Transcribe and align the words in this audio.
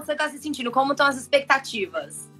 você 0.00 0.14
tá 0.14 0.28
se 0.28 0.38
sentindo? 0.38 0.70
Como 0.70 0.92
estão 0.92 1.06
as 1.06 1.16
expectativas? 1.16 2.30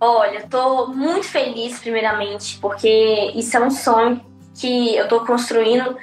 Olha, 0.00 0.46
tô 0.46 0.88
muito 0.88 1.26
feliz, 1.26 1.78
primeiramente, 1.78 2.58
porque 2.58 3.32
isso 3.34 3.56
é 3.56 3.60
um 3.60 3.70
sonho 3.70 4.24
que 4.54 4.94
eu 4.94 5.08
tô 5.08 5.24
construindo 5.24 5.96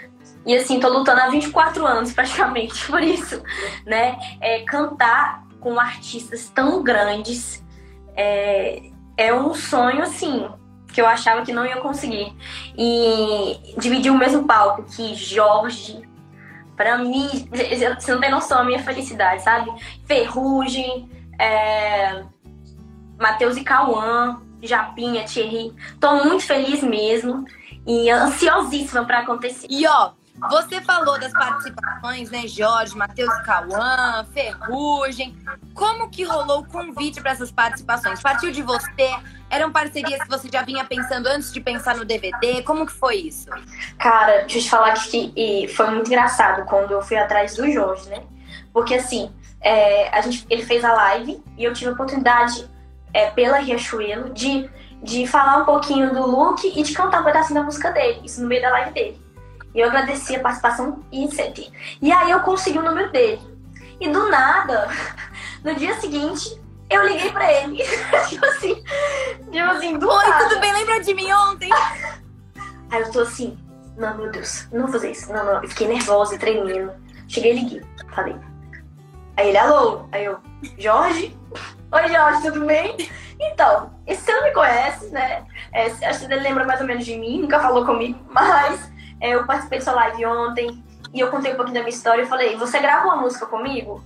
e 0.46 0.56
assim, 0.56 0.80
tô 0.80 0.90
lutando 0.90 1.22
há 1.22 1.30
24 1.30 1.86
anos 1.86 2.12
praticamente 2.14 2.86
por 2.88 3.02
isso, 3.02 3.42
né? 3.86 4.18
É, 4.42 4.62
cantar 4.62 5.48
com 5.60 5.80
artistas 5.80 6.50
tão 6.50 6.84
grandes 6.84 7.64
é, 8.16 8.82
é 9.16 9.34
um 9.34 9.54
sonho, 9.54 10.02
assim, 10.02 10.48
que 10.92 11.02
eu 11.02 11.08
achava 11.08 11.44
que 11.44 11.54
não 11.54 11.66
ia 11.66 11.78
conseguir. 11.78 12.36
E 12.78 13.76
dividir 13.78 14.12
o 14.12 14.18
mesmo 14.18 14.46
palco 14.46 14.84
que 14.84 15.16
Jorge, 15.16 16.02
para 16.76 16.98
mim, 16.98 17.48
você 17.52 18.12
não 18.12 18.20
tem 18.20 18.32
noção 18.32 18.60
da 18.60 18.64
minha 18.64 18.84
felicidade, 18.84 19.44
sabe? 19.44 19.72
Ferrugem, 20.06 21.10
é, 21.40 22.24
Matheus 23.20 23.58
e 23.58 23.64
Cauã, 23.64 24.42
Japinha, 24.62 25.26
Thierry. 25.26 25.74
Tô 26.00 26.24
muito 26.24 26.44
feliz 26.46 26.82
mesmo 26.82 27.46
e 27.86 28.10
ansiosíssima 28.10 29.06
para 29.06 29.20
acontecer. 29.20 29.68
E 29.70 29.86
ó, 29.86 30.12
você 30.50 30.82
falou 30.82 31.20
das 31.20 31.32
participações, 31.32 32.30
né, 32.30 32.48
Jorge, 32.48 32.96
Matheus 32.96 33.34
Cauã, 33.42 34.26
Ferrugem. 34.34 35.36
Como 35.74 36.10
que 36.10 36.24
rolou 36.24 36.60
o 36.60 36.66
convite 36.66 37.22
para 37.22 37.32
essas 37.32 37.52
participações? 37.52 38.22
Partiu 38.22 38.52
de 38.52 38.62
você? 38.62 39.16
Eram 39.50 39.72
parcerias 39.72 40.22
que 40.24 40.30
você 40.30 40.50
já 40.52 40.64
vinha 40.64 40.84
pensando 40.86 41.28
antes 41.28 41.52
de 41.54 41.62
pensar 41.62 41.96
no 41.96 42.06
DVD? 42.06 42.64
Como 42.64 42.86
que 42.86 42.92
foi 42.92 43.16
isso? 43.18 43.50
Cara, 43.98 44.40
deixa 44.42 44.58
eu 44.58 44.62
te 44.62 44.70
falar 44.70 44.94
que 44.94 45.68
foi 45.76 45.90
muito 45.92 46.08
engraçado 46.08 46.66
quando 46.66 46.92
eu 46.92 47.02
fui 47.02 47.18
atrás 47.18 47.56
do 47.56 47.70
Jorge, 47.72 48.10
né? 48.10 48.24
Porque 48.72 48.96
assim, 48.96 49.32
é, 49.62 50.10
a 50.10 50.22
gente, 50.22 50.46
ele 50.50 50.64
fez 50.64 50.84
a 50.84 50.94
live 50.94 51.42
e 51.58 51.64
eu 51.64 51.74
tive 51.74 51.90
a 51.90 51.94
oportunidade, 51.94 52.70
é, 53.14 53.30
pela 53.30 53.60
Riachuelo, 53.60 54.34
de, 54.34 54.70
de 55.02 55.26
falar 55.28 55.58
um 55.58 55.66
pouquinho 55.66 56.14
do 56.14 56.26
look 56.26 56.66
e 56.66 56.82
de 56.84 56.94
cantar 56.94 57.22
um 57.22 57.24
pedacinho 57.24 57.60
da 57.60 57.66
música 57.66 57.92
dele, 57.92 58.22
isso 58.24 58.42
no 58.42 58.48
meio 58.48 58.62
da 58.62 58.70
live 58.72 58.92
dele. 58.92 59.23
E 59.74 59.80
eu 59.80 59.88
agradeci 59.88 60.36
a 60.36 60.40
participação 60.40 61.04
e 61.12 61.26
etc. 61.26 61.70
E 62.02 62.12
aí 62.12 62.32
eu 62.32 62.40
consegui 62.42 62.78
o 62.78 62.84
número 62.84 63.12
dele. 63.12 63.42
E 64.00 64.10
do 64.10 64.30
nada, 64.30 64.88
no 65.64 65.76
dia 65.76 66.00
seguinte, 66.00 66.62
eu 66.90 67.08
liguei 67.08 67.32
pra 67.32 67.52
ele. 67.52 67.84
tipo 68.30 68.46
assim, 68.46 68.84
tipo 69.52 69.72
assim, 69.72 69.98
do 69.98 70.10
Oi, 70.10 70.28
nada. 70.28 70.50
tudo 70.50 70.60
bem? 70.60 70.74
Lembra 70.74 71.02
de 71.02 71.14
mim 71.14 71.32
ontem? 71.32 71.70
Aí 72.92 73.02
eu 73.02 73.12
tô 73.12 73.22
assim, 73.22 73.58
não, 73.98 74.16
meu 74.18 74.32
Deus, 74.32 74.68
não 74.72 74.82
vou 74.82 74.92
fazer 74.92 75.12
isso. 75.12 75.32
Não, 75.32 75.44
não, 75.44 75.64
eu 75.64 75.70
fiquei 75.70 75.88
nervosa, 75.88 76.38
tremendo. 76.38 76.92
Cheguei 77.28 77.54
e 77.54 77.60
liguei, 77.60 77.82
falei. 78.14 78.36
Aí 79.36 79.50
ele, 79.50 79.58
alô? 79.58 80.06
Aí 80.12 80.26
eu, 80.26 80.38
Jorge? 80.78 81.36
Oi, 81.92 82.08
Jorge, 82.08 82.42
tudo 82.44 82.66
bem? 82.66 82.96
Então, 83.40 83.92
e 84.06 84.16
você 84.16 84.32
não 84.32 84.44
me 84.44 84.52
conhece, 84.52 85.10
né? 85.10 85.44
É, 85.72 85.88
acho 85.88 86.20
que 86.20 86.26
ele 86.26 86.42
lembra 86.42 86.66
mais 86.66 86.82
ou 86.82 86.88
menos 86.88 87.06
de 87.06 87.18
mim, 87.18 87.42
nunca 87.42 87.60
falou 87.60 87.86
comigo, 87.86 88.20
mas 88.30 88.92
eu 89.32 89.46
participei 89.46 89.80
de 89.80 89.86
sua 89.86 89.94
live 89.94 90.26
ontem 90.26 90.84
e 91.14 91.20
eu 91.20 91.30
contei 91.30 91.54
um 91.54 91.56
pouquinho 91.56 91.76
da 91.76 91.82
minha 91.82 91.96
história 91.96 92.24
e 92.24 92.28
falei, 92.28 92.58
você 92.58 92.80
grava 92.80 93.06
uma 93.06 93.18
música 93.18 93.46
comigo? 93.46 94.04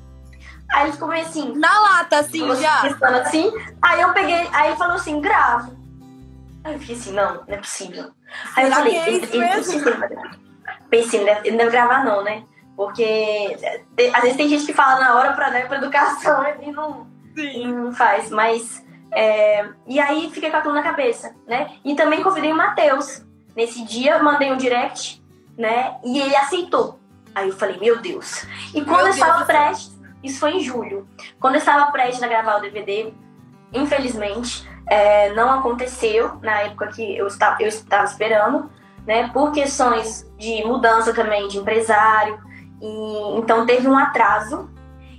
Aí 0.70 0.84
ele 0.84 0.94
ficou 0.94 1.08
meio 1.08 1.26
assim. 1.26 1.54
Na 1.56 1.80
lata, 1.80 2.20
assim, 2.20 2.56
já. 2.56 2.82
assim. 3.22 3.52
Aí 3.82 4.02
eu 4.02 4.14
peguei, 4.14 4.48
aí 4.52 4.68
ele 4.70 4.78
falou 4.78 4.95
assim, 4.95 5.22
gravo. 5.22 5.76
Aí 6.64 6.73
eu 6.73 6.80
fiquei 6.80 6.95
assim, 6.95 7.14
não, 7.14 7.36
não 7.36 7.54
é 7.54 7.58
possível. 7.58 8.12
Aí 8.56 8.66
eu 8.66 8.72
falei, 8.72 8.98
é 8.98 9.10
isso 9.10 9.36
ele, 9.36 9.40
mesmo? 9.40 9.90
ele, 9.90 10.20
pensei, 10.90 11.22
ele 11.44 11.58
deve, 11.58 11.72
gravar 11.72 12.04
não, 12.04 12.23
né? 12.23 12.44
Porque 12.76 13.04
é, 13.04 13.82
às 14.14 14.22
vezes 14.22 14.38
tem 14.38 14.50
gente 14.50 14.66
que 14.66 14.73
fala 14.73 15.00
na 15.00 15.16
hora 15.16 15.34
pra, 15.34 15.50
né, 15.50 15.66
pra 15.66 15.78
educação 15.78 16.45
e 16.62 16.72
não, 16.72 17.08
e 17.36 17.66
não 17.66 17.92
faz, 17.94 18.30
mas. 18.30 18.86
é, 19.12 19.68
e 19.88 20.00
aí 20.00 20.30
fiquei 20.32 20.52
com 20.52 20.58
aquilo 20.58 20.73
na 20.73 20.84
cabeça, 20.84 21.34
né? 21.48 21.72
E 21.84 21.95
também 21.95 22.22
convidei 22.22 22.52
o 22.52 22.56
Matheus. 22.56 23.26
Nesse 23.58 23.84
dia, 23.84 24.22
mandei 24.22 24.52
um 24.52 24.56
direct, 24.56 25.20
né? 25.58 25.98
E 26.06 26.20
ele 26.20 26.36
aceitou. 26.36 27.00
Aí 27.34 27.50
eu 27.50 27.58
falei, 27.58 27.80
meu 27.80 28.00
Deus. 28.00 28.45
E 28.72 28.86
quando 28.86 28.98
Meu 28.98 29.08
eu 29.08 29.14
estava 29.14 29.45
prestes, 29.45 30.00
isso 30.23 30.40
foi 30.40 30.58
em 30.58 30.60
julho. 30.60 31.08
Quando 31.40 31.56
eu 31.56 31.60
estava 31.60 31.92
prestes 31.92 32.22
a 32.22 32.28
gravar 32.28 32.58
o 32.58 32.62
DVD, 32.62 33.12
infelizmente, 33.73 34.70
é, 34.88 35.34
não 35.34 35.50
aconteceu 35.50 36.38
na 36.40 36.62
época 36.62 36.90
que 36.90 37.18
eu 37.18 37.26
estava, 37.26 37.60
eu 37.60 37.68
estava 37.68 38.04
esperando, 38.04 38.70
né? 39.08 39.28
Por 39.30 39.52
questões 39.52 40.32
de 40.38 40.64
mudança 40.64 41.12
também 41.12 41.48
de 41.48 41.58
empresário. 41.58 42.39
E, 42.80 43.39
então 43.39 43.66
teve 43.66 43.88
um 43.88 43.98
atraso. 43.98 44.70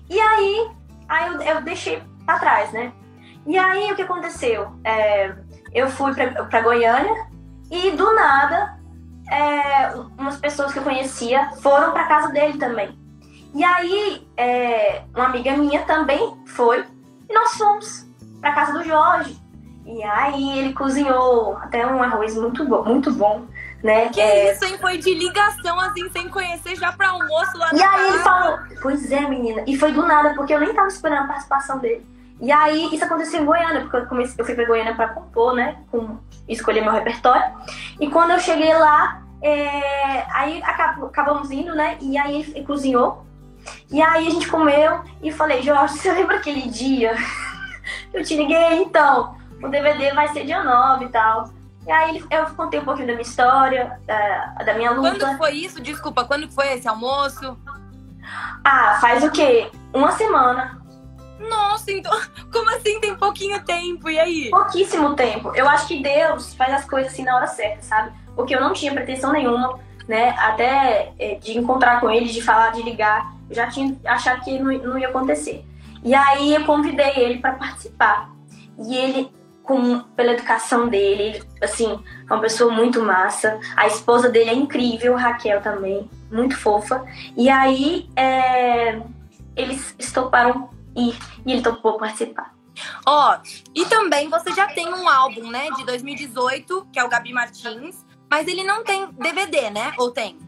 E 0.08 0.20
aí, 0.20 0.70
aí 1.08 1.26
eu, 1.26 1.42
eu 1.42 1.62
deixei 1.62 2.00
pra 2.24 2.38
trás, 2.38 2.70
né? 2.70 2.92
E 3.44 3.58
aí 3.58 3.90
o 3.90 3.96
que 3.96 4.02
aconteceu? 4.02 4.78
É, 4.84 5.34
eu 5.74 5.88
fui 5.88 6.14
pra 6.14 6.60
Goiânia 6.60 7.27
e 7.70 7.90
do 7.92 8.14
nada 8.14 8.78
é, 9.30 9.94
umas 10.16 10.36
pessoas 10.36 10.72
que 10.72 10.78
eu 10.78 10.82
conhecia 10.82 11.50
foram 11.60 11.92
pra 11.92 12.04
casa 12.04 12.28
dele 12.28 12.58
também. 12.58 12.98
E 13.54 13.64
aí 13.64 14.26
é, 14.36 15.02
uma 15.14 15.26
amiga 15.26 15.56
minha 15.56 15.82
também 15.82 16.36
foi 16.46 16.84
e 17.28 17.34
nós 17.34 17.52
fomos 17.54 18.06
pra 18.40 18.52
casa 18.52 18.72
do 18.72 18.84
Jorge. 18.84 19.38
E 19.86 20.02
aí 20.02 20.58
ele 20.58 20.74
cozinhou 20.74 21.56
até 21.56 21.86
um 21.86 22.02
arroz 22.02 22.36
muito 22.36 22.62
bom, 22.66 22.84
muito 22.84 23.10
bom, 23.10 23.46
né? 23.82 24.10
Que 24.10 24.20
É, 24.20 24.52
isso, 24.52 24.64
hein? 24.66 24.76
Foi 24.78 24.98
de 24.98 25.14
ligação, 25.14 25.80
assim, 25.80 26.08
sem 26.10 26.28
conhecer, 26.28 26.76
já 26.76 26.92
pra 26.92 27.08
almoço 27.08 27.56
lá 27.56 27.70
E 27.72 27.82
aí 27.82 28.08
ele 28.08 28.18
falou, 28.18 28.58
pois 28.82 29.10
é, 29.10 29.20
menina. 29.22 29.62
E 29.66 29.76
foi 29.78 29.92
do 29.92 30.06
nada, 30.06 30.34
porque 30.34 30.52
eu 30.52 30.60
nem 30.60 30.74
tava 30.74 30.88
esperando 30.88 31.24
a 31.24 31.28
participação 31.28 31.78
dele. 31.78 32.06
E 32.40 32.52
aí 32.52 32.94
isso 32.94 33.04
aconteceu 33.04 33.42
em 33.42 33.44
Goiânia, 33.44 33.80
porque 33.82 33.96
eu, 33.96 34.06
comecei, 34.06 34.34
eu 34.38 34.44
fui 34.44 34.54
pra 34.54 34.66
Goiânia 34.66 34.94
pra 34.94 35.08
compor, 35.08 35.54
né? 35.54 35.76
Com, 35.90 36.18
escolher 36.48 36.80
meu 36.82 36.92
repertório. 36.92 37.44
E 38.00 38.08
quando 38.08 38.30
eu 38.30 38.38
cheguei 38.40 38.72
lá, 38.76 39.22
é, 39.42 40.24
aí 40.32 40.62
acab- 40.62 41.04
acabamos 41.04 41.50
indo, 41.50 41.74
né? 41.74 41.98
E 42.00 42.16
aí 42.16 42.42
ele 42.54 42.64
cozinhou. 42.64 43.26
E 43.90 44.00
aí 44.00 44.26
a 44.26 44.30
gente 44.30 44.48
comeu 44.48 45.02
e 45.22 45.30
falei, 45.32 45.62
Jorge, 45.62 45.98
você 45.98 46.12
lembra 46.12 46.36
aquele 46.36 46.68
dia? 46.68 47.14
eu 48.14 48.24
te 48.24 48.36
liguei, 48.36 48.82
então, 48.82 49.36
o 49.62 49.68
DVD 49.68 50.12
vai 50.12 50.28
ser 50.28 50.44
dia 50.44 50.62
9 50.62 51.06
e 51.06 51.08
tal. 51.08 51.50
E 51.86 51.90
aí 51.90 52.24
eu 52.30 52.46
contei 52.54 52.80
um 52.80 52.84
pouquinho 52.84 53.08
da 53.08 53.14
minha 53.14 53.22
história, 53.22 53.98
da, 54.06 54.64
da 54.64 54.74
minha 54.74 54.90
luta. 54.90 55.10
Quando 55.18 55.38
foi 55.38 55.52
isso? 55.52 55.80
Desculpa, 55.80 56.24
quando 56.24 56.48
foi 56.50 56.74
esse 56.74 56.86
almoço? 56.86 57.58
Ah, 58.64 58.98
faz 59.00 59.24
o 59.24 59.30
quê? 59.30 59.70
Uma 59.92 60.12
semana. 60.12 60.80
Nossa, 61.38 61.90
então. 61.92 62.12
Como 62.52 62.68
assim 62.70 63.00
tem 63.00 63.14
pouquinho 63.14 63.62
tempo? 63.64 64.08
E 64.10 64.18
aí? 64.18 64.50
Pouquíssimo 64.50 65.14
tempo. 65.14 65.52
Eu 65.54 65.68
acho 65.68 65.86
que 65.86 66.02
Deus 66.02 66.54
faz 66.54 66.74
as 66.74 66.84
coisas 66.84 67.12
assim 67.12 67.24
na 67.24 67.36
hora 67.36 67.46
certa, 67.46 67.82
sabe? 67.82 68.12
Porque 68.34 68.54
eu 68.54 68.60
não 68.60 68.72
tinha 68.72 68.92
pretensão 68.92 69.32
nenhuma, 69.32 69.78
né? 70.06 70.30
Até 70.38 71.12
é, 71.18 71.34
de 71.36 71.58
encontrar 71.58 72.00
com 72.00 72.10
ele, 72.10 72.26
de 72.26 72.42
falar, 72.42 72.72
de 72.72 72.82
ligar. 72.82 73.32
Eu 73.48 73.54
já 73.54 73.68
tinha 73.68 73.96
achado 74.04 74.42
que 74.42 74.58
não, 74.58 74.72
não 74.78 74.98
ia 74.98 75.08
acontecer. 75.08 75.64
E 76.04 76.14
aí 76.14 76.54
eu 76.54 76.64
convidei 76.64 77.12
ele 77.16 77.38
para 77.38 77.52
participar. 77.52 78.30
E 78.78 78.96
ele, 78.96 79.30
com, 79.62 80.00
pela 80.16 80.32
educação 80.32 80.88
dele, 80.88 81.22
ele, 81.22 81.42
assim, 81.60 81.98
é 82.28 82.32
uma 82.32 82.40
pessoa 82.40 82.72
muito 82.72 83.02
massa. 83.02 83.58
A 83.76 83.86
esposa 83.86 84.28
dele 84.28 84.50
é 84.50 84.54
incrível, 84.54 85.16
Raquel 85.16 85.60
também, 85.60 86.08
muito 86.30 86.56
fofa. 86.56 87.04
E 87.36 87.48
aí 87.48 88.08
é, 88.14 89.00
eles 89.56 89.94
estoparam 89.98 90.70
ir 90.98 91.16
e 91.46 91.52
ele 91.52 91.62
topou 91.62 91.98
participar. 91.98 92.54
Ó, 93.06 93.38
e 93.74 93.84
também 93.86 94.28
você 94.28 94.52
já 94.52 94.66
tem 94.66 94.92
um 94.92 95.08
álbum, 95.08 95.50
né, 95.50 95.68
de 95.76 95.84
2018, 95.84 96.88
que 96.92 96.98
é 96.98 97.04
o 97.04 97.08
Gabi 97.08 97.32
Martins, 97.32 98.04
mas 98.30 98.46
ele 98.46 98.62
não 98.62 98.84
tem 98.84 99.08
DVD, 99.12 99.70
né? 99.70 99.92
Ou 99.98 100.10
tem? 100.10 100.38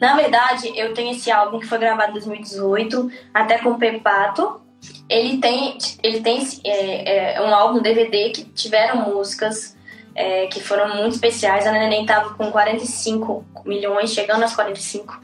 Na 0.00 0.14
verdade, 0.14 0.72
eu 0.76 0.94
tenho 0.94 1.12
esse 1.12 1.30
álbum 1.30 1.58
que 1.58 1.66
foi 1.66 1.78
gravado 1.78 2.10
em 2.10 2.14
2018, 2.14 3.10
até 3.34 3.58
com 3.58 3.70
o 3.70 3.78
Pepato. 3.78 4.60
Ele 5.08 5.38
tem, 5.38 5.78
ele 6.02 6.20
tem 6.20 6.46
é, 6.64 7.34
é, 7.34 7.42
um 7.42 7.52
álbum 7.52 7.80
DVD 7.80 8.30
que 8.30 8.44
tiveram 8.44 9.10
músicas 9.10 9.76
é, 10.14 10.46
que 10.46 10.60
foram 10.60 10.96
muito 10.96 11.14
especiais. 11.14 11.66
A 11.66 11.72
Neném 11.72 12.06
tava 12.06 12.34
com 12.34 12.50
45 12.50 13.44
milhões, 13.64 14.12
chegando 14.12 14.42
aos 14.42 14.54
45. 14.54 15.20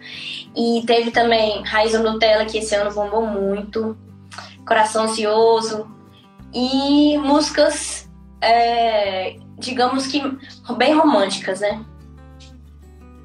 E 0.56 0.82
teve 0.86 1.10
também 1.10 1.62
Raiz 1.62 1.94
ou 1.94 2.02
Nutella, 2.02 2.44
que 2.44 2.58
esse 2.58 2.74
ano 2.74 2.92
bombou 2.92 3.26
muito. 3.26 3.96
Coração 4.66 5.04
Ansioso. 5.04 5.90
E 6.54 7.16
músicas, 7.18 8.10
é, 8.40 9.36
digamos 9.58 10.06
que 10.06 10.20
bem 10.76 10.94
românticas, 10.94 11.60
né? 11.60 11.84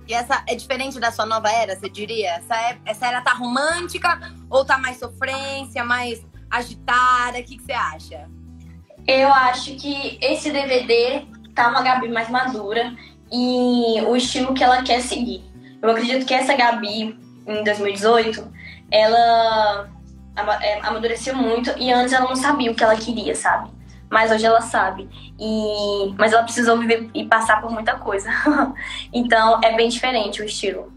E 0.07 0.13
essa 0.13 0.41
é 0.47 0.55
diferente 0.55 0.99
da 0.99 1.11
sua 1.11 1.25
nova 1.25 1.49
era, 1.49 1.75
você 1.75 1.89
diria? 1.89 2.35
Essa, 2.35 2.55
é- 2.55 2.77
essa 2.85 3.07
era 3.07 3.21
tá 3.21 3.33
romântica 3.33 4.33
ou 4.49 4.63
tá 4.63 4.77
mais 4.77 4.97
sofrência, 4.97 5.83
mais 5.83 6.25
agitada? 6.49 7.39
O 7.39 7.43
que, 7.43 7.57
que 7.57 7.63
você 7.63 7.73
acha? 7.73 8.29
Eu 9.05 9.33
acho 9.33 9.75
que 9.75 10.17
esse 10.21 10.49
DVD 10.51 11.25
tá 11.53 11.67
uma 11.67 11.81
Gabi 11.81 12.07
mais 12.07 12.29
madura 12.29 12.95
e 13.31 14.01
o 14.07 14.15
estilo 14.15 14.53
que 14.53 14.63
ela 14.63 14.81
quer 14.83 15.01
seguir. 15.01 15.43
Eu 15.81 15.91
acredito 15.91 16.25
que 16.25 16.33
essa 16.33 16.55
Gabi, 16.55 17.19
em 17.45 17.63
2018, 17.63 18.49
ela. 18.89 19.89
É, 20.61 20.79
amadureceu 20.85 21.35
muito 21.35 21.71
e 21.77 21.91
antes 21.91 22.13
ela 22.13 22.27
não 22.27 22.35
sabia 22.35 22.71
o 22.71 22.75
que 22.75 22.83
ela 22.83 22.95
queria, 22.95 23.33
sabe? 23.35 23.71
Mas 24.09 24.31
hoje 24.31 24.45
ela 24.45 24.61
sabe. 24.61 25.09
E 25.39 26.13
mas 26.17 26.31
ela 26.31 26.43
precisou 26.43 26.77
viver 26.77 27.09
e 27.13 27.25
passar 27.25 27.61
por 27.61 27.71
muita 27.71 27.95
coisa. 27.95 28.29
então 29.11 29.59
é 29.63 29.75
bem 29.75 29.89
diferente 29.89 30.41
o 30.41 30.45
estilo. 30.45 30.93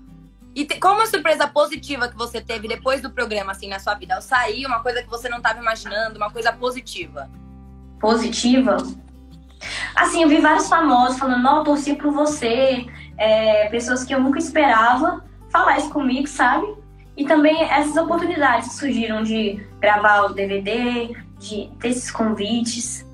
E 0.55 0.65
te, 0.65 0.79
qual 0.79 0.95
uma 0.95 1.07
surpresa 1.07 1.47
positiva 1.47 2.09
que 2.09 2.17
você 2.17 2.41
teve 2.41 2.67
depois 2.67 3.01
do 3.01 3.11
programa, 3.11 3.53
assim, 3.53 3.69
na 3.69 3.79
sua 3.79 3.95
vida? 3.95 4.17
Ao 4.17 4.23
sair, 4.23 4.67
uma 4.67 4.81
coisa 4.81 5.03
que 5.03 5.09
você 5.09 5.29
não 5.29 5.39
estava 5.39 5.61
imaginando, 5.61 6.17
uma 6.17 6.31
coisa 6.31 6.53
positiva? 6.53 7.31
Positiva? 8.01 8.77
Assim, 9.95 10.23
eu 10.23 10.29
vi 10.29 10.41
vários 10.41 10.69
famosos 10.69 11.19
falando, 11.19 11.43
não, 11.43 11.63
torci 11.63 11.95
por 11.95 12.13
você. 12.13 12.87
É, 13.17 13.69
pessoas 13.69 14.05
que 14.05 14.15
eu 14.15 14.21
nunca 14.21 14.39
esperava 14.39 15.23
falar 15.51 15.79
isso 15.79 15.91
comigo, 15.91 16.27
sabe? 16.27 16.67
E 17.21 17.25
também 17.27 17.63
essas 17.65 17.95
oportunidades 17.99 18.71
que 18.71 18.75
surgiram 18.77 19.23
de 19.23 19.63
gravar 19.79 20.23
o 20.23 20.33
DVD, 20.33 21.15
de 21.39 21.71
ter 21.79 21.89
esses 21.89 22.11
convites. 22.11 23.07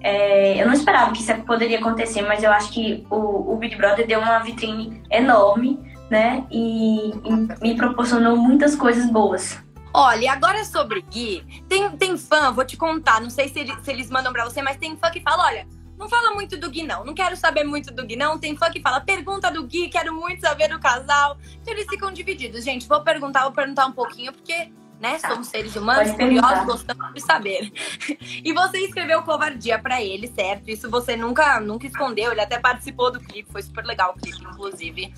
É, 0.00 0.62
eu 0.62 0.64
não 0.64 0.72
esperava 0.72 1.10
que 1.10 1.20
isso 1.20 1.34
poderia 1.42 1.80
acontecer, 1.80 2.22
mas 2.22 2.44
eu 2.44 2.52
acho 2.52 2.70
que 2.70 3.04
o, 3.10 3.52
o 3.52 3.56
Big 3.56 3.74
Brother 3.74 4.06
deu 4.06 4.20
uma 4.20 4.38
vitrine 4.38 5.02
enorme, 5.10 5.76
né? 6.08 6.46
E, 6.52 7.10
e 7.10 7.60
me 7.60 7.74
proporcionou 7.76 8.36
muitas 8.36 8.76
coisas 8.76 9.10
boas. 9.10 9.58
Olha, 9.92 10.30
agora 10.30 10.64
sobre 10.64 11.00
Gui, 11.10 11.44
tem, 11.68 11.90
tem 11.96 12.16
fã, 12.16 12.52
vou 12.52 12.64
te 12.64 12.76
contar, 12.76 13.20
não 13.20 13.30
sei 13.30 13.48
se, 13.48 13.66
se 13.82 13.90
eles 13.90 14.08
mandam 14.08 14.32
pra 14.32 14.44
você, 14.44 14.62
mas 14.62 14.76
tem 14.76 14.96
fã 14.96 15.10
que 15.10 15.20
fala, 15.20 15.46
olha, 15.46 15.66
não 15.98 16.08
fala 16.08 16.32
muito 16.32 16.56
do 16.56 16.70
Gui, 16.70 16.84
não. 16.84 17.04
Não 17.04 17.12
quero 17.12 17.36
saber 17.36 17.64
muito 17.64 17.92
do 17.92 18.06
Gui, 18.06 18.14
não. 18.14 18.38
Tem 18.38 18.56
fã 18.56 18.70
que 18.70 18.80
fala, 18.80 19.00
pergunta 19.00 19.50
do 19.50 19.64
Gui, 19.64 19.88
quero 19.88 20.14
muito 20.14 20.40
saber 20.40 20.68
do 20.68 20.78
casal. 20.78 21.36
Então 21.60 21.74
eles 21.74 21.86
ficam 21.88 22.12
divididos. 22.12 22.64
Gente, 22.64 22.86
vou 22.86 23.02
perguntar, 23.02 23.42
vou 23.42 23.52
perguntar 23.52 23.86
um 23.86 23.92
pouquinho, 23.92 24.32
porque, 24.32 24.72
né, 25.00 25.18
tá. 25.18 25.30
somos 25.30 25.48
seres 25.48 25.74
humanos, 25.74 26.12
curiosos, 26.12 26.64
gostamos 26.64 27.12
de 27.12 27.20
saber. 27.20 27.72
e 28.44 28.52
você 28.52 28.78
escreveu 28.78 29.22
covardia 29.22 29.78
para 29.78 30.00
ele, 30.00 30.28
certo? 30.28 30.70
Isso 30.70 30.88
você 30.88 31.16
nunca, 31.16 31.58
nunca 31.58 31.86
escondeu. 31.86 32.30
Ele 32.30 32.40
até 32.40 32.60
participou 32.60 33.10
do 33.10 33.18
clipe, 33.18 33.50
foi 33.50 33.62
super 33.62 33.84
legal 33.84 34.14
o 34.16 34.20
clipe, 34.20 34.40
inclusive. 34.44 35.12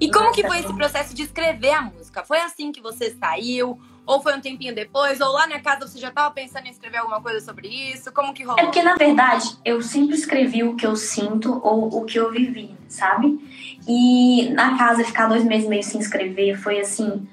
E 0.00 0.10
como 0.12 0.30
que 0.32 0.46
foi 0.46 0.60
esse 0.60 0.72
processo 0.72 1.12
de 1.12 1.22
escrever 1.22 1.72
a 1.72 1.82
música? 1.82 2.22
Foi 2.22 2.38
assim 2.38 2.70
que 2.70 2.80
você 2.80 3.10
saiu? 3.18 3.80
Ou 4.06 4.20
foi 4.20 4.36
um 4.36 4.40
tempinho 4.40 4.74
depois? 4.74 5.20
Ou 5.20 5.32
lá 5.32 5.46
na 5.46 5.60
casa 5.60 5.86
você 5.86 5.98
já 5.98 6.08
estava 6.08 6.32
pensando 6.32 6.66
em 6.66 6.70
escrever 6.70 6.98
alguma 6.98 7.20
coisa 7.20 7.40
sobre 7.40 7.68
isso? 7.68 8.12
Como 8.12 8.34
que 8.34 8.42
rolou? 8.42 8.58
É 8.58 8.64
porque, 8.64 8.82
na 8.82 8.94
verdade, 8.94 9.56
eu 9.64 9.80
sempre 9.82 10.16
escrevi 10.16 10.64
o 10.64 10.74
que 10.74 10.86
eu 10.86 10.96
sinto 10.96 11.60
ou 11.62 12.00
o 12.00 12.04
que 12.04 12.18
eu 12.18 12.30
vivi, 12.30 12.76
sabe? 12.88 13.38
E 13.86 14.50
na 14.50 14.76
casa, 14.76 15.04
ficar 15.04 15.28
dois 15.28 15.44
meses 15.44 15.68
meio 15.68 15.82
sem 15.82 16.00
escrever 16.00 16.56
foi, 16.56 16.80
assim, 16.80 17.26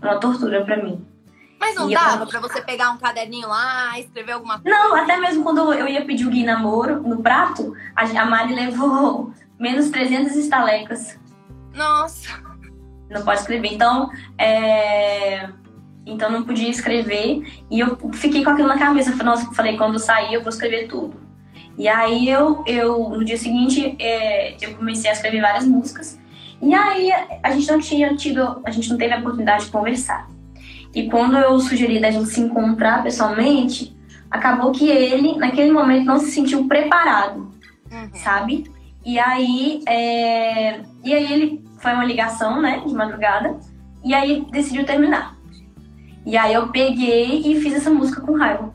uma 0.00 0.18
tortura 0.18 0.64
para 0.64 0.82
mim. 0.82 1.04
Mas 1.60 1.76
não 1.76 1.88
e 1.90 1.94
dava 1.94 2.24
eu... 2.24 2.26
pra 2.26 2.40
você 2.40 2.60
pegar 2.60 2.90
um 2.90 2.98
caderninho 2.98 3.48
lá, 3.48 3.98
escrever 3.98 4.32
alguma 4.32 4.58
coisa? 4.58 4.76
Não, 4.76 4.96
até 4.96 5.16
mesmo 5.18 5.44
quando 5.44 5.72
eu 5.72 5.86
ia 5.86 6.04
pedir 6.04 6.26
o 6.26 6.30
Gui 6.30 6.44
namoro 6.44 7.00
no 7.02 7.22
prato, 7.22 7.76
a 7.94 8.24
Mari 8.24 8.54
levou 8.54 9.32
menos 9.58 9.90
300 9.90 10.34
estalecas. 10.34 11.18
Nossa! 11.72 12.30
Não 13.08 13.22
pode 13.22 13.40
escrever. 13.40 13.72
Então, 13.72 14.10
é 14.36 15.48
então 16.06 16.30
não 16.30 16.42
podia 16.42 16.68
escrever 16.68 17.42
e 17.70 17.80
eu 17.80 17.96
fiquei 18.12 18.42
com 18.44 18.50
aquilo 18.50 18.68
na 18.68 18.78
cabeça. 18.78 19.14
Nossa, 19.22 19.52
falei, 19.52 19.76
quando 19.76 19.98
sair 19.98 20.34
eu 20.34 20.42
vou 20.42 20.50
escrever 20.50 20.88
tudo. 20.88 21.20
E 21.78 21.88
aí 21.88 22.28
eu, 22.28 22.62
eu 22.66 23.08
no 23.10 23.24
dia 23.24 23.36
seguinte, 23.36 23.96
é, 23.98 24.56
eu 24.60 24.74
comecei 24.74 25.10
a 25.10 25.14
escrever 25.14 25.40
várias 25.40 25.66
músicas. 25.66 26.18
E 26.60 26.74
aí 26.74 27.10
a 27.42 27.50
gente 27.50 27.70
não 27.70 27.80
tinha 27.80 28.14
tido, 28.14 28.60
a 28.64 28.70
gente 28.70 28.90
não 28.90 28.98
teve 28.98 29.14
a 29.14 29.18
oportunidade 29.18 29.64
de 29.64 29.70
conversar. 29.70 30.28
E 30.94 31.08
quando 31.08 31.38
eu 31.38 31.58
sugeri 31.58 32.00
da 32.00 32.10
gente 32.10 32.28
se 32.28 32.40
encontrar 32.40 33.02
pessoalmente, 33.02 33.96
acabou 34.30 34.72
que 34.72 34.88
ele, 34.88 35.36
naquele 35.36 35.72
momento, 35.72 36.04
não 36.04 36.18
se 36.18 36.30
sentiu 36.30 36.68
preparado, 36.68 37.50
uhum. 37.90 38.10
sabe? 38.14 38.70
E 39.04 39.18
aí, 39.18 39.82
é... 39.86 40.80
e 41.02 41.14
aí 41.14 41.32
ele 41.32 41.64
foi 41.78 41.92
uma 41.92 42.04
ligação, 42.04 42.60
né, 42.60 42.80
de 42.86 42.94
madrugada, 42.94 43.58
e 44.04 44.14
aí 44.14 44.46
decidiu 44.52 44.84
terminar. 44.84 45.36
E 46.24 46.36
aí 46.36 46.54
eu 46.54 46.68
peguei 46.68 47.40
e 47.40 47.60
fiz 47.60 47.74
essa 47.74 47.90
música 47.90 48.20
com 48.20 48.36
raiva. 48.36 48.72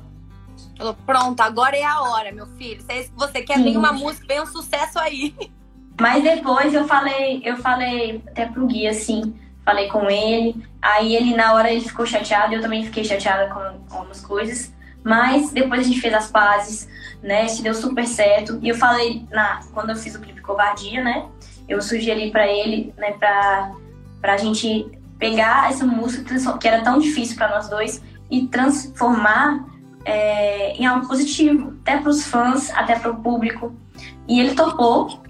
Falou, 0.77 0.95
pronto, 1.05 1.41
agora 1.41 1.75
é 1.75 1.83
a 1.83 2.01
hora, 2.01 2.31
meu 2.31 2.45
filho. 2.57 2.81
Se 2.81 3.11
você 3.15 3.41
quer, 3.41 3.57
Sim. 3.57 3.75
uma 3.77 3.91
música, 3.93 4.25
vem 4.27 4.41
um 4.41 4.45
sucesso 4.45 4.99
aí. 4.99 5.33
Mas 5.99 6.23
depois 6.23 6.73
eu 6.73 6.85
falei, 6.85 7.41
eu 7.43 7.57
falei 7.57 8.21
até 8.27 8.45
pro 8.45 8.67
Gui, 8.67 8.87
assim, 8.87 9.33
falei 9.65 9.87
com 9.87 10.09
ele. 10.09 10.63
Aí 10.79 11.15
ele, 11.15 11.35
na 11.35 11.53
hora, 11.53 11.71
ele 11.71 11.81
ficou 11.81 12.05
chateado, 12.05 12.53
eu 12.53 12.61
também 12.61 12.85
fiquei 12.85 13.03
chateada 13.03 13.51
com, 13.51 13.79
com 13.89 13.97
algumas 13.97 14.21
coisas. 14.21 14.71
Mas 15.03 15.51
depois 15.51 15.81
a 15.81 15.83
gente 15.83 15.99
fez 15.99 16.13
as 16.13 16.29
pazes, 16.29 16.87
né? 17.23 17.47
Se 17.47 17.63
deu 17.63 17.73
super 17.73 18.05
certo. 18.05 18.59
E 18.61 18.69
eu 18.69 18.75
falei, 18.75 19.25
na, 19.31 19.61
quando 19.73 19.89
eu 19.89 19.95
fiz 19.95 20.13
o 20.13 20.19
clipe 20.21 20.41
Covardia, 20.41 21.03
né? 21.03 21.25
Eu 21.67 21.81
sugeri 21.81 22.29
para 22.29 22.47
ele, 22.47 22.93
né, 22.97 23.13
pra, 23.13 23.71
pra 24.21 24.37
gente 24.37 24.96
pegar 25.17 25.69
essa 25.69 25.85
música 25.85 26.35
que 26.59 26.67
era 26.67 26.81
tão 26.81 26.99
difícil 26.99 27.35
para 27.35 27.49
nós 27.49 27.69
dois 27.69 28.01
e 28.29 28.47
transformar 28.47 29.65
é, 30.05 30.73
em 30.73 30.85
algo 30.85 31.07
positivo, 31.07 31.73
até 31.81 31.97
para 31.97 32.09
os 32.09 32.25
fãs, 32.25 32.71
até 32.71 32.97
para 32.97 33.11
o 33.11 33.21
público. 33.21 33.75
E 34.27 34.39
ele 34.39 34.53
topou. 34.53 35.21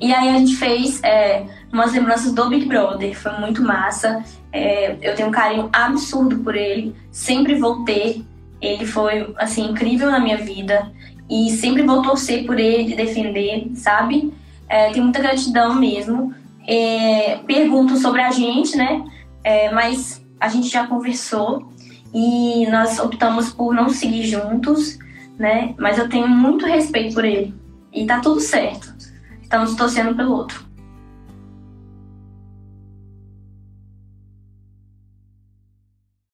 E 0.00 0.12
aí 0.12 0.28
a 0.28 0.38
gente 0.38 0.56
fez 0.56 1.02
é, 1.02 1.44
umas 1.72 1.92
lembranças 1.92 2.32
do 2.32 2.48
Big 2.48 2.66
Brother, 2.66 3.16
foi 3.16 3.32
muito 3.38 3.62
massa. 3.62 4.22
É, 4.52 4.96
eu 5.02 5.14
tenho 5.14 5.28
um 5.28 5.32
carinho 5.32 5.68
absurdo 5.72 6.38
por 6.38 6.56
ele, 6.56 6.94
sempre 7.10 7.56
vou 7.56 7.84
ter. 7.84 8.24
Ele 8.60 8.86
foi 8.86 9.32
assim 9.36 9.70
incrível 9.70 10.10
na 10.10 10.18
minha 10.18 10.38
vida 10.38 10.90
e 11.28 11.50
sempre 11.50 11.82
vou 11.82 12.02
torcer 12.02 12.46
por 12.46 12.58
ele, 12.58 12.96
defender, 12.96 13.70
sabe? 13.74 14.32
É, 14.68 14.90
tenho 14.90 15.04
muita 15.04 15.20
gratidão 15.20 15.74
mesmo 15.74 16.34
é, 16.68 17.38
perguntam 17.46 17.96
sobre 17.96 18.20
a 18.20 18.30
gente, 18.30 18.76
né? 18.76 19.02
É, 19.42 19.70
mas 19.72 20.22
a 20.38 20.48
gente 20.48 20.68
já 20.68 20.86
conversou 20.86 21.72
e 22.12 22.66
nós 22.66 22.98
optamos 22.98 23.50
por 23.50 23.74
não 23.74 23.88
seguir 23.88 24.24
juntos, 24.24 24.98
né? 25.38 25.74
Mas 25.78 25.98
eu 25.98 26.08
tenho 26.10 26.28
muito 26.28 26.66
respeito 26.66 27.14
por 27.14 27.24
ele 27.24 27.54
e 27.90 28.04
tá 28.06 28.20
tudo 28.20 28.38
certo. 28.40 28.94
Estamos 29.42 29.74
torcendo 29.74 30.14
pelo 30.14 30.32
outro. 30.32 30.67